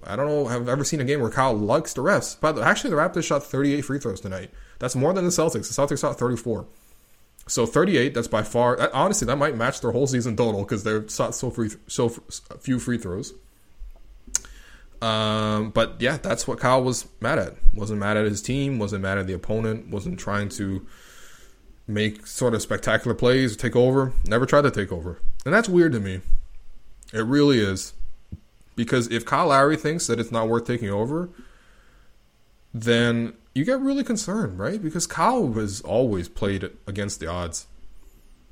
[0.05, 0.47] I don't know.
[0.47, 2.37] I've ever seen a game where Kyle likes the refs.
[2.39, 4.51] But actually, the Raptors shot 38 free throws tonight.
[4.79, 5.75] That's more than the Celtics.
[5.75, 6.67] The Celtics shot 34.
[7.47, 8.15] So 38.
[8.15, 8.91] That's by far.
[8.95, 12.79] Honestly, that might match their whole season total because they're shot so free, so few
[12.79, 13.35] free throws.
[15.03, 17.55] Um, but yeah, that's what Kyle was mad at.
[17.75, 18.79] Wasn't mad at his team.
[18.79, 19.89] Wasn't mad at the opponent.
[19.89, 20.87] Wasn't trying to
[21.87, 24.13] make sort of spectacular plays, take over.
[24.27, 25.21] Never tried to take over.
[25.45, 26.21] And that's weird to me.
[27.13, 27.95] It really is.
[28.77, 31.29] Because if Kyle Lowry thinks that it's not worth taking over,
[32.73, 34.81] then you get really concerned, right?
[34.81, 37.67] Because Kyle has always played against the odds.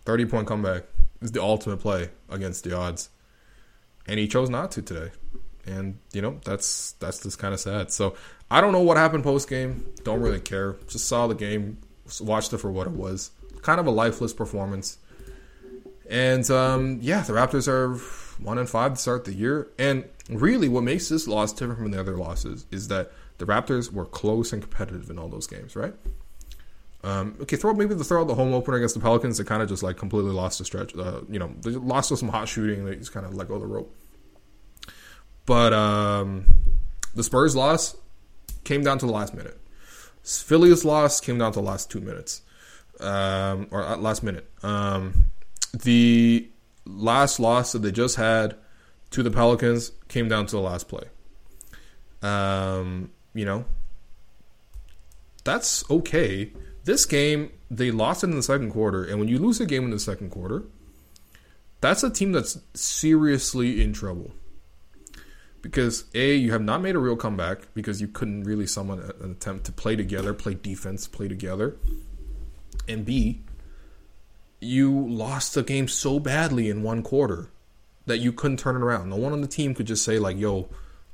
[0.05, 0.85] 30 point comeback
[1.21, 3.11] is the ultimate play against the odds.
[4.07, 5.11] And he chose not to today.
[5.69, 7.93] And, you know, that's that's just kind of sad.
[7.93, 8.15] So
[8.51, 9.85] I don't know what happened post game.
[10.03, 10.77] Don't really care.
[10.89, 11.79] Just saw the game,
[12.21, 13.31] watched it for what it was.
[13.63, 14.99] Kind of a lifeless performance.
[16.09, 17.95] And um, yeah, the Raptors are
[18.43, 19.69] one and five to start the year.
[19.79, 23.93] And really, what makes this loss different from the other losses is that the Raptors
[23.93, 25.95] were close and competitive in all those games, right?
[27.05, 29.39] Um, okay, throw maybe the throw out the home opener against the Pelicans.
[29.39, 30.97] They kind of just like completely lost the stretch.
[30.97, 32.85] Uh, you know, they lost to some hot shooting.
[32.85, 33.95] They just kind of let go of the rope.
[35.49, 36.45] But um,
[37.15, 37.97] the Spurs loss
[38.65, 39.59] came down to the last minute.
[40.23, 42.43] Philly's loss came down to the last two minutes,
[43.01, 44.47] um, or uh, last minute.
[44.63, 45.25] Um,
[45.73, 46.51] the
[46.85, 48.57] last loss that they just had
[49.13, 51.05] to the Pelicans came down to the last play.
[52.21, 53.65] Um, you know,
[55.45, 56.53] that's okay.
[56.85, 59.85] This game, they lost it in the second quarter, and when you lose a game
[59.85, 60.65] in the second quarter,
[61.81, 64.33] that's a team that's seriously in trouble.
[65.69, 69.33] Because A, you have not made a real comeback because you couldn't really summon an
[69.33, 71.77] attempt to play together, play defense, play together.
[72.89, 73.43] And B,
[74.61, 77.51] you lost the game so badly in one quarter
[78.07, 79.11] that you couldn't turn it around.
[79.11, 80.71] No one on the team could just say like, "Yo,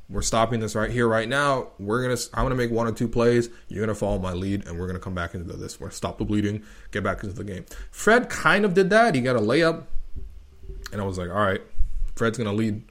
[0.09, 1.71] we're stopping this right here, right now.
[1.81, 3.51] We're gonna, I'm gonna make one or two plays.
[3.67, 5.81] You're gonna follow my lead, and we're gonna come back into this.
[5.81, 6.63] We're stop the bleeding,
[6.93, 9.17] get back into the game." Fred kind of did that.
[9.17, 9.87] He got a layup,
[10.93, 11.63] and I was like, "All right,
[12.15, 12.85] Fred's gonna lead."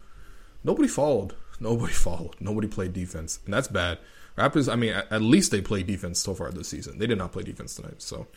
[0.65, 1.33] Nobody followed.
[1.59, 2.35] Nobody followed.
[2.39, 3.99] Nobody played defense, and that's bad.
[4.37, 4.71] Raptors.
[4.71, 6.97] I mean, at least they played defense so far this season.
[6.97, 8.01] They did not play defense tonight.
[8.01, 8.27] So,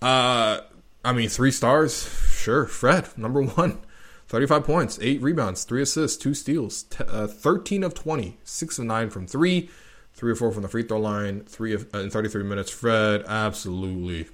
[0.00, 0.60] uh,
[1.04, 2.66] I mean, three stars, sure.
[2.66, 3.80] Fred, number one.
[4.28, 8.84] 35 points, 8 rebounds, 3 assists, 2 steals, t- uh, 13 of 20, 6 of
[8.84, 9.70] 9 from 3,
[10.12, 12.70] 3 or 4 from the free throw line, 3 of, uh, in 33 minutes.
[12.70, 14.28] Fred, absolutely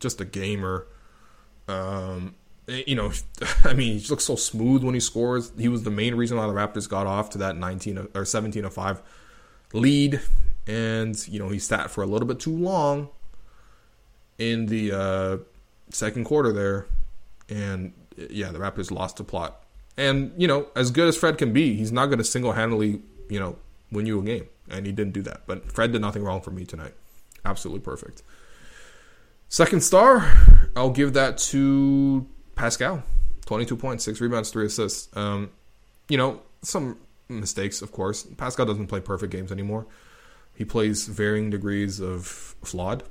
[0.00, 0.86] just a gamer.
[1.68, 2.34] Um,
[2.68, 3.12] Eh, you know,
[3.64, 5.52] I mean, he looks so smooth when he scores.
[5.58, 8.24] He was the main reason why the Raptors got off to that 19 uh, or
[8.24, 9.02] 17 of 5
[9.72, 10.20] lead.
[10.66, 13.10] And, you know, he sat for a little bit too long
[14.38, 15.36] in the uh,
[15.90, 16.86] second quarter there.
[17.48, 19.62] And eh, yeah, the Raptors lost the plot.
[19.96, 23.00] And, you know, as good as Fred can be, he's not going to single handedly,
[23.28, 23.56] you know,
[23.92, 24.48] win you a game.
[24.68, 25.42] And he didn't do that.
[25.46, 26.94] But Fred did nothing wrong for me tonight.
[27.44, 28.22] Absolutely perfect.
[29.50, 30.32] Second star,
[30.74, 33.02] I'll give that to Pascal.
[33.46, 35.14] 22 points, 6 rebounds, 3 assists.
[35.16, 35.50] Um,
[36.08, 36.98] you know, some
[37.28, 38.22] mistakes, of course.
[38.22, 39.86] Pascal doesn't play perfect games anymore.
[40.54, 43.02] He plays varying degrees of flawed.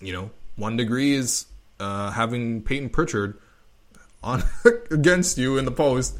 [0.00, 1.46] You know, one degree is
[1.78, 3.38] uh, having Payton Pritchard
[4.22, 4.42] on
[4.90, 6.18] against you in the post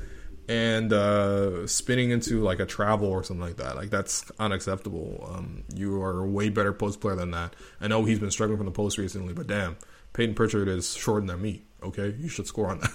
[0.48, 3.76] and uh, spinning into like a travel or something like that.
[3.76, 5.30] Like that's unacceptable.
[5.32, 7.54] Um, you are a way better post player than that.
[7.80, 9.76] I know he's been struggling from the post recently, but damn,
[10.12, 11.62] Payton Pritchard is shorter than me.
[11.82, 12.92] Okay, you should score on that.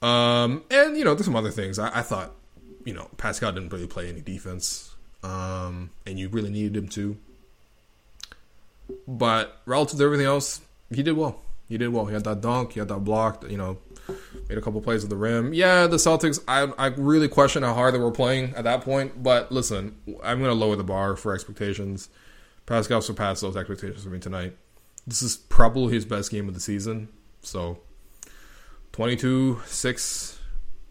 [0.00, 1.78] Um, and you know, there's some other things.
[1.78, 2.32] I, I thought,
[2.84, 7.16] you know, Pascal didn't really play any defense, um, and you really needed him to.
[9.06, 10.60] But relative to everything else,
[10.90, 11.40] he did well.
[11.68, 12.06] He did well.
[12.06, 12.72] He had that dunk.
[12.72, 13.44] He had that block.
[13.50, 13.78] You know,
[14.48, 15.52] made a couple plays at the rim.
[15.52, 16.40] Yeah, the Celtics.
[16.46, 19.22] I I really question how hard they were playing at that point.
[19.22, 22.08] But listen, I'm going to lower the bar for expectations.
[22.66, 24.56] Pascal surpassed those expectations for me tonight.
[25.06, 27.08] This is probably his best game of the season.
[27.48, 27.78] So,
[28.92, 30.38] 22, six,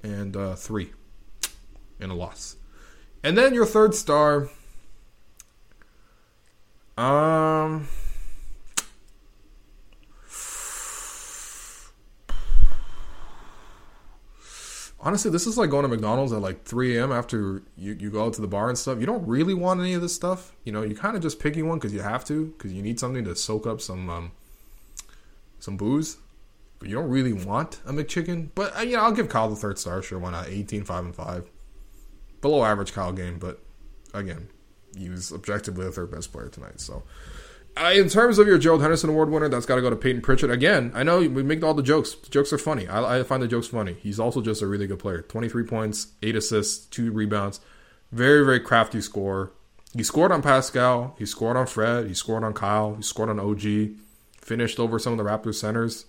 [0.01, 0.91] and uh, three,
[1.99, 2.55] in a loss.
[3.24, 4.49] And then your third star.
[6.97, 7.88] Um.
[14.99, 17.12] honestly, this is like going to McDonald's at like 3 a.m.
[17.12, 18.99] after you, you go out to the bar and stuff.
[18.99, 20.53] You don't really want any of this stuff.
[20.64, 22.99] You know, you kind of just picking one because you have to, because you need
[22.99, 24.32] something to soak up some um,
[25.60, 26.18] some booze.
[26.80, 28.49] But you don't really want a McChicken.
[28.53, 30.01] But uh, I'll give Kyle the third star.
[30.01, 30.47] Sure, why not?
[30.47, 31.49] 18, 5, and 5.
[32.41, 33.63] Below average Kyle game, but
[34.13, 34.49] again,
[34.95, 36.80] he was objectively the third best player tonight.
[36.80, 37.03] So
[37.78, 40.21] uh, in terms of your Gerald Henderson Award winner, that's got to go to Payton
[40.21, 40.51] Pritchard.
[40.51, 42.15] Again, I know we make all the jokes.
[42.15, 42.88] The jokes are funny.
[42.88, 43.93] I, I, find the jokes funny.
[43.93, 45.21] He's also just a really good player.
[45.21, 47.59] 23 points, 8 assists, 2 rebounds.
[48.11, 49.51] Very, very crafty scorer.
[49.93, 51.15] He scored on Pascal.
[51.19, 52.07] He scored on Fred.
[52.07, 52.95] He scored on Kyle.
[52.95, 53.97] He scored on OG.
[54.41, 56.05] Finished over some of the Raptors centers.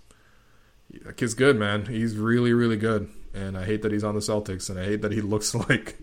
[1.05, 1.87] That kid's good, man.
[1.87, 3.09] He's really, really good.
[3.35, 4.71] And I hate that he's on the Celtics.
[4.71, 5.99] And I hate that he looks like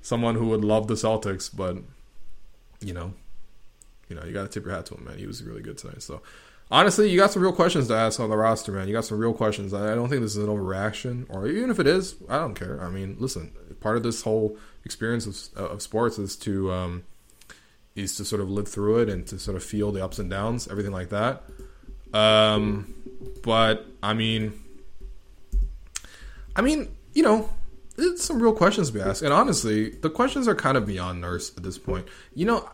[0.00, 1.54] someone who would love the Celtics.
[1.54, 1.78] But,
[2.80, 3.12] you know,
[4.08, 5.18] you know, you got to tip your hat to him, man.
[5.18, 6.02] He was really good tonight.
[6.02, 6.22] So,
[6.70, 8.88] honestly, you got some real questions to ask on the roster, man.
[8.88, 9.74] You got some real questions.
[9.74, 12.80] I don't think this is an overreaction, or even if it is, I don't care.
[12.82, 17.04] I mean, listen, part of this whole experience of, of sports is to um,
[17.94, 20.30] is to sort of live through it and to sort of feel the ups and
[20.30, 21.42] downs, everything like that.
[22.12, 22.94] Um,
[23.42, 24.52] but I mean,
[26.56, 27.48] I mean, you know,
[27.96, 29.22] it's some real questions to be asked.
[29.22, 32.06] And honestly, the questions are kind of beyond nurse at this point.
[32.34, 32.70] You know,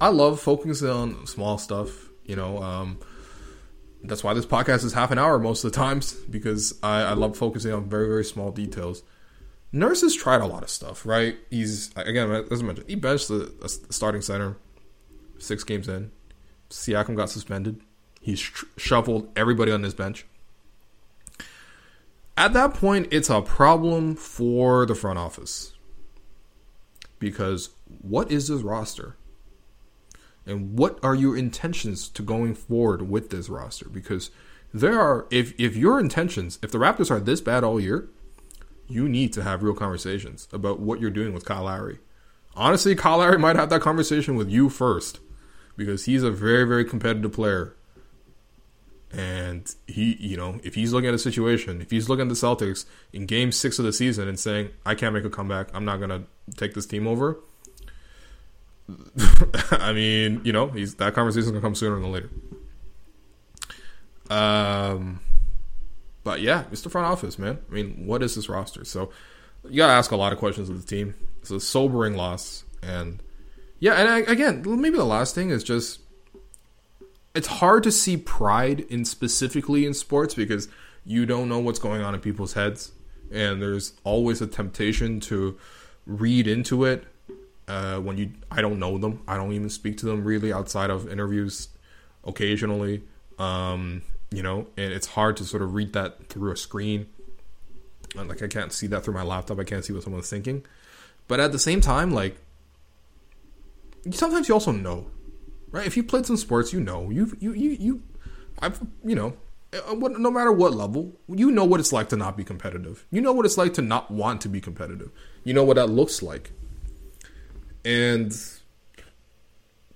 [0.00, 2.08] I love focusing on small stuff.
[2.24, 2.98] You know, um,
[4.04, 7.12] that's why this podcast is half an hour most of the times because I, I
[7.12, 9.02] love focusing on very very small details.
[9.72, 11.36] Nurse has tried a lot of stuff, right?
[11.50, 13.52] He's again, as I mentioned, he benched the,
[13.90, 14.56] starting center
[15.38, 16.10] six games in.
[16.68, 17.80] Siakam got suspended.
[18.22, 20.24] He's sh- shuffled everybody on his bench.
[22.36, 25.74] At that point, it's a problem for the front office
[27.18, 27.70] because
[28.00, 29.16] what is this roster?
[30.46, 34.30] and what are your intentions to going forward with this roster because
[34.72, 38.08] there are if if your intentions if the raptors are this bad all year
[38.88, 41.98] you need to have real conversations about what you're doing with kyle lowry
[42.54, 45.20] honestly kyle lowry might have that conversation with you first
[45.76, 47.76] because he's a very very competitive player
[49.12, 52.34] and he you know if he's looking at a situation if he's looking at the
[52.34, 55.84] celtics in game six of the season and saying i can't make a comeback i'm
[55.84, 56.22] not going to
[56.56, 57.38] take this team over
[59.70, 62.30] I mean, you know, he's that conversation's gonna come sooner than later.
[64.30, 65.20] Um,
[66.24, 67.58] but yeah, it's the front office, man.
[67.70, 68.84] I mean, what is this roster?
[68.84, 69.10] So
[69.68, 71.14] you gotta ask a lot of questions of the team.
[71.40, 73.22] It's a sobering loss, and
[73.78, 76.00] yeah, and I, again, maybe the last thing is just
[77.34, 80.68] it's hard to see pride in specifically in sports because
[81.04, 82.92] you don't know what's going on in people's heads,
[83.30, 85.58] and there's always a temptation to
[86.06, 87.04] read into it
[87.68, 89.22] uh, when you I don't know them.
[89.26, 91.68] I don't even speak to them really outside of interviews
[92.24, 93.02] occasionally.
[93.38, 97.06] Um, you know, and it's hard to sort of read that through a screen.
[98.14, 99.58] Like I can't see that through my laptop.
[99.58, 100.64] I can't see what someone's thinking.
[101.28, 102.36] But at the same time, like
[104.10, 105.06] sometimes you also know,
[105.72, 105.86] right?
[105.86, 108.02] If you played some sports, you know, you you you you,
[108.60, 109.34] I've you know,
[109.72, 113.04] uh, no matter what level, you know what it's like to not be competitive.
[113.10, 115.10] You know what it's like to not want to be competitive.
[115.42, 116.52] You know what that looks like.
[117.84, 118.32] And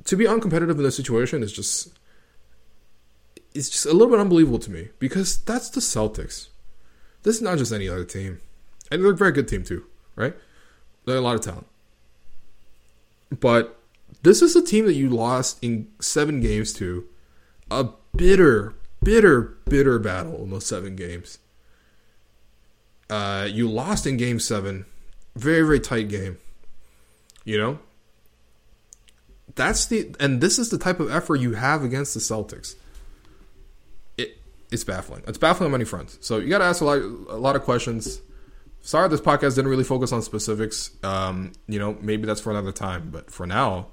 [0.04, 1.92] to be uncompetitive in this situation is just
[3.54, 6.48] it's just a little bit unbelievable to me because that's the Celtics.
[7.22, 8.40] This is not just any other team.
[8.90, 10.34] And they're a very good team too, right?
[11.04, 11.66] They're a lot of talent.
[13.40, 13.75] But
[14.22, 17.06] this is a team that you lost in seven games to.
[17.70, 21.38] A bitter, bitter, bitter battle in those seven games.
[23.08, 24.84] Uh, you lost in game seven.
[25.34, 26.38] Very, very tight game.
[27.44, 27.78] You know?
[29.54, 32.74] That's the and this is the type of effort you have against the Celtics.
[34.18, 34.38] It
[34.70, 35.22] it's baffling.
[35.26, 36.18] It's baffling on many fronts.
[36.20, 38.20] So you got to ask a lot, a lot of questions.
[38.82, 40.90] Sorry, this podcast didn't really focus on specifics.
[41.02, 43.08] Um, you know, maybe that's for another time.
[43.10, 43.88] But for now,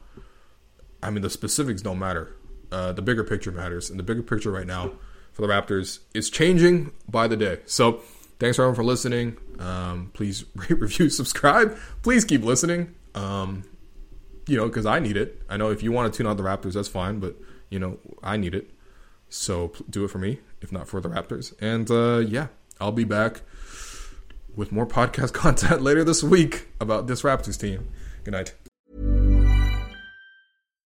[1.04, 2.36] I mean, the specifics don't matter.
[2.72, 4.93] Uh, the bigger picture matters, and the bigger picture right now
[5.32, 7.60] for the Raptors is changing by the day.
[7.66, 8.01] So,
[8.39, 9.38] thanks everyone for listening.
[9.60, 11.78] Um, please rate, review, subscribe.
[12.01, 12.95] Please keep listening.
[13.16, 13.64] Um,
[14.47, 15.41] you know, because I need it.
[15.49, 17.36] I know if you want to tune out the Raptors, that's fine, but
[17.70, 18.72] you know, I need it.
[19.30, 21.54] So do it for me, if not for the Raptors.
[21.60, 22.47] And uh, yeah,
[22.80, 23.41] I'll be back
[24.56, 27.89] with more podcast content later this week about this Raptors team.
[28.24, 28.54] Good night.